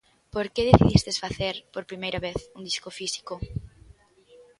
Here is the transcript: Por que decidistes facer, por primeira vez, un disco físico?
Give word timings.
Por 0.33 0.45
que 0.53 0.67
decidistes 0.69 1.21
facer, 1.23 1.55
por 1.73 1.83
primeira 1.91 2.19
vez, 2.27 2.39
un 2.57 2.61
disco 2.69 2.89
físico? 2.99 3.33